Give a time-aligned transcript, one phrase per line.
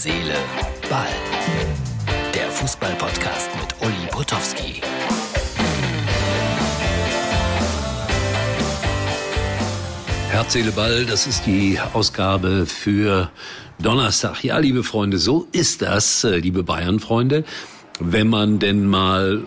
[0.00, 0.36] Seele,
[0.88, 1.08] Ball.
[2.32, 4.80] Der Fußball-Podcast mit Uli Potowski.
[10.30, 13.28] Herz, Seele, Ball, das ist die Ausgabe für
[13.80, 14.44] Donnerstag.
[14.44, 17.42] Ja, liebe Freunde, so ist das, äh, liebe Bayern-Freunde.
[17.98, 19.42] Wenn man denn mal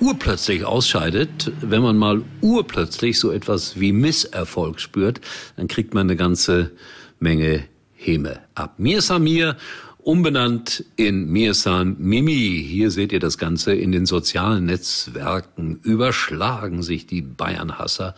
[0.00, 5.22] urplötzlich ausscheidet, wenn man mal urplötzlich so etwas wie Misserfolg spürt,
[5.56, 6.72] dann kriegt man eine ganze
[7.20, 7.64] Menge
[7.96, 8.74] Häme ab.
[8.76, 9.56] Mir Samir,
[10.04, 12.62] umbenannt in Mirsan Mimi.
[12.66, 15.80] Hier seht ihr das Ganze in den sozialen Netzwerken.
[15.82, 18.14] Überschlagen sich die Bayern-Hasser,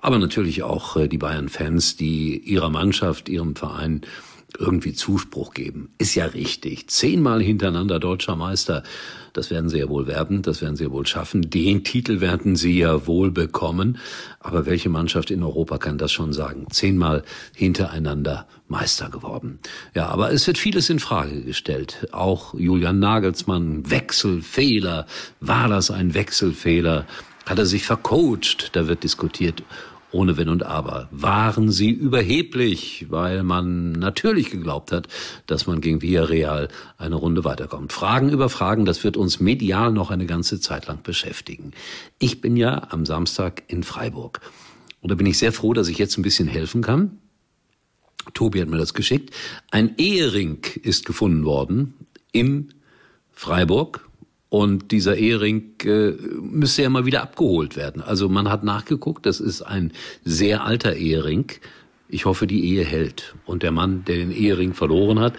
[0.00, 4.00] aber natürlich auch äh, die Bayern-Fans, die ihrer Mannschaft, ihrem Verein
[4.58, 5.90] irgendwie Zuspruch geben.
[5.98, 6.88] Ist ja richtig.
[6.88, 8.82] Zehnmal hintereinander deutscher Meister.
[9.32, 11.50] Das werden sie ja wohl werden, das werden sie ja wohl schaffen.
[11.50, 13.98] Den Titel werden sie ja wohl bekommen.
[14.40, 16.66] Aber welche Mannschaft in Europa kann das schon sagen?
[16.70, 17.22] Zehnmal
[17.54, 19.58] hintereinander Meister geworden.
[19.94, 22.08] Ja, aber es wird vieles in Frage gestellt.
[22.12, 25.06] Auch Julian Nagelsmann, Wechselfehler.
[25.40, 27.06] War das ein Wechselfehler?
[27.46, 28.74] Hat er sich vercoacht?
[28.76, 29.62] Da wird diskutiert
[30.12, 31.08] ohne Wenn und Aber.
[31.10, 35.08] Waren sie überheblich, weil man natürlich geglaubt hat,
[35.46, 37.92] dass man gegen Villarreal eine Runde weiterkommt.
[37.92, 41.72] Fragen über Fragen, das wird uns medial noch eine ganze Zeit lang beschäftigen.
[42.18, 44.40] Ich bin ja am Samstag in Freiburg.
[45.00, 47.18] Und da bin ich sehr froh, dass ich jetzt ein bisschen helfen kann.
[48.34, 49.34] Tobi hat mir das geschickt.
[49.70, 51.94] Ein Ehering ist gefunden worden
[52.32, 52.68] im
[53.32, 54.09] Freiburg
[54.50, 58.02] und dieser Ehering äh, müsste ja mal wieder abgeholt werden.
[58.02, 59.92] Also man hat nachgeguckt, das ist ein
[60.24, 61.46] sehr alter Ehering.
[62.08, 63.36] Ich hoffe, die Ehe hält.
[63.46, 65.34] Und der Mann, der den Ehering verloren hat,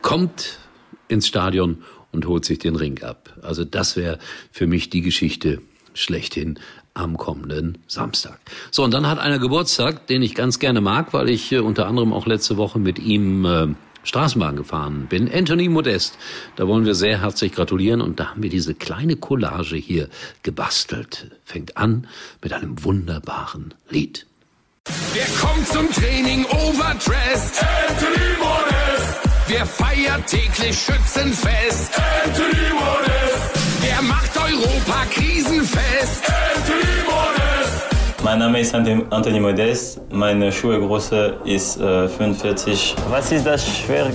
[0.00, 0.58] kommt
[1.06, 3.38] ins Stadion und holt sich den Ring ab.
[3.42, 4.18] Also das wäre
[4.50, 5.60] für mich die Geschichte
[5.92, 6.58] schlechthin
[6.94, 8.40] am kommenden Samstag.
[8.70, 11.86] So, und dann hat einer Geburtstag, den ich ganz gerne mag, weil ich äh, unter
[11.86, 13.66] anderem auch letzte Woche mit ihm äh,
[14.04, 15.32] Straßenbahn gefahren bin.
[15.32, 16.18] Anthony Modest.
[16.56, 20.08] Da wollen wir sehr herzlich gratulieren und da haben wir diese kleine Collage hier
[20.42, 21.30] gebastelt.
[21.44, 22.06] Fängt an
[22.42, 24.26] mit einem wunderbaren Lied.
[25.12, 27.64] Wer kommt zum Training overdressed?
[27.88, 29.18] Anthony Modest.
[29.48, 31.90] Wer feiert täglich Schützenfest?
[32.24, 33.50] Anthony Modest.
[33.80, 36.24] Wer macht Europa krisenfest?
[36.56, 36.93] Anthony.
[38.34, 40.00] Mein Name ist Anthony Modest.
[40.10, 42.96] Meine Schuhgröße ist äh, 45.
[43.08, 44.08] Was ist das schwer,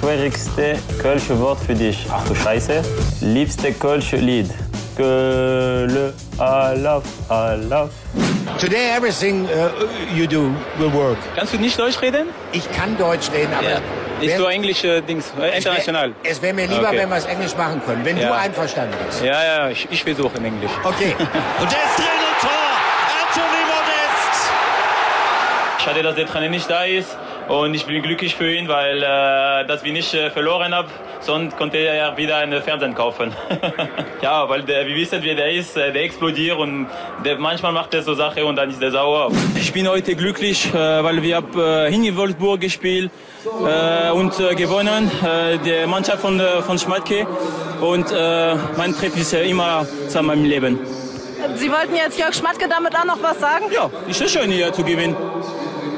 [0.00, 2.04] schwierigste kölsche Wort für dich?
[2.12, 2.82] Ach du Scheiße.
[3.20, 4.50] Liebste kölsche Lied?
[4.96, 7.90] Kölle, I love, I love.
[8.58, 11.18] Today everything uh, you do will work.
[11.36, 12.30] Kannst du nicht Deutsch reden?
[12.50, 13.76] Ich kann Deutsch reden, aber Ja.
[14.20, 16.12] Ist wär- so Englisch äh, Dings, äh, international.
[16.24, 16.98] es wäre mir lieber, Okay.
[16.98, 18.34] wenn wir es Englisch machen können, wenn du Ja.
[18.34, 19.22] einverstanden bist.
[19.22, 20.72] Ja, ja, ich, ich versuche in Englisch.
[20.82, 21.14] Okay.
[21.60, 22.23] Und der ist drin
[25.84, 27.16] Schade, dass der Trainer nicht da ist.
[27.48, 30.88] Und ich bin glücklich für ihn, weil äh, dass wir nicht äh, verloren haben.
[31.20, 33.32] Sonst konnte er wieder einen Fernsehen kaufen.
[34.22, 35.76] ja, weil der, wir wissen, wie der ist.
[35.76, 36.86] äh, Der explodiert und
[37.24, 39.30] der, manchmal macht er so Sachen und dann ist er sauer.
[39.56, 43.10] Ich bin heute glücklich, äh, weil wir haben äh, in Wolfsburg gespielt
[43.44, 45.10] äh, und äh, gewonnen.
[45.22, 47.26] Äh, die Mannschaft von, von Schmatke.
[47.82, 50.78] Und äh, mein Trip ist immer zu meinem Leben.
[51.56, 54.82] Sie wollten jetzt Jörg Schmatke damit auch noch was sagen, Ja, ist schön hier zu
[54.82, 55.14] gewinnen.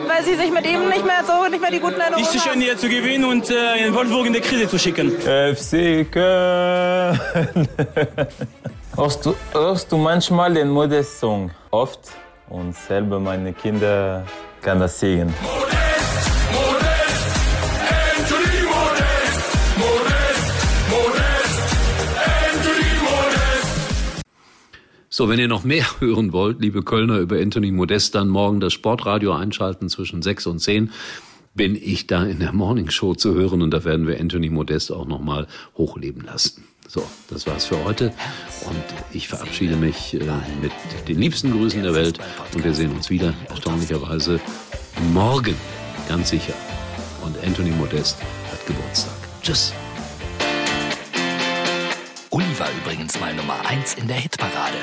[0.07, 2.43] Weil Sie sich mit ihm nicht mehr so, nicht mehr die guten Erinnerungen Ist es
[2.43, 5.11] schön hier zu gewinnen und äh, in Wolfsburg in die Krise zu schicken.
[5.21, 7.19] FC Köln.
[8.97, 11.51] hörst, du, hörst du manchmal den Modest-Song?
[11.71, 12.01] Oft.
[12.49, 14.25] Und selber meine Kinder
[14.63, 15.35] kann das singen.
[15.43, 15.86] Modest,
[25.17, 28.75] So, wenn ihr noch mehr hören wollt, liebe Kölner, über Anthony Modest, dann morgen das
[28.75, 30.91] Sportradio einschalten zwischen 6 und 10
[31.55, 34.93] bin ich da in der Morning Show zu hören und da werden wir Anthony Modest
[34.93, 35.47] auch nochmal
[35.79, 36.65] hochleben lassen.
[36.87, 38.13] So, das war's für heute
[38.69, 38.85] und
[39.15, 40.21] ich verabschiede mich äh,
[40.61, 40.73] mit
[41.09, 42.19] den liebsten Grüßen der Welt
[42.53, 44.39] und wir sehen uns wieder, erstaunlicherweise,
[45.15, 45.55] morgen,
[46.11, 46.53] ganz sicher.
[47.25, 48.19] Und Anthony Modest
[48.53, 49.17] hat Geburtstag.
[49.41, 49.73] Tschüss.
[52.31, 54.79] Uli war übrigens mal Nummer 1 in der Hitparade.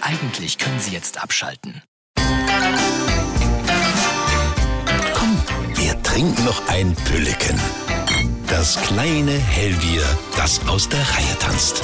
[0.00, 1.82] Eigentlich können Sie jetzt abschalten.
[5.14, 5.42] Komm,
[5.74, 7.58] wir trinken noch ein Pülleken.
[8.48, 10.04] Das kleine Hellbier,
[10.36, 11.82] das aus der Reihe tanzt.